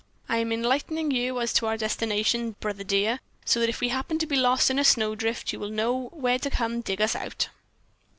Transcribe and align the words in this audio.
I 0.27 0.37
am 0.37 0.51
enlightening 0.51 1.11
you 1.11 1.39
as 1.39 1.53
to 1.53 1.67
our 1.67 1.77
destination, 1.77 2.55
Brother 2.59 2.83
dear, 2.83 3.19
so 3.45 3.59
that 3.59 3.69
if 3.69 3.81
we 3.81 3.89
happen 3.89 4.17
to 4.17 4.25
be 4.25 4.35
lost 4.35 4.71
in 4.71 4.79
a 4.79 4.83
snow 4.83 5.13
drift, 5.13 5.53
you 5.53 5.59
will 5.59 5.69
know 5.69 6.07
where 6.11 6.39
to 6.39 6.49
come 6.49 6.81
to 6.81 6.81
dig 6.93 6.99
us 7.01 7.15
out." 7.15 7.49